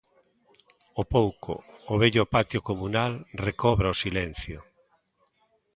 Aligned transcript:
Ó 0.99 1.01
pouco, 1.15 1.53
o 1.91 1.93
vello 2.01 2.23
patio 2.35 2.59
comunal 2.69 3.11
recobra 3.47 3.93
o 3.93 3.99
silencio. 4.03 4.59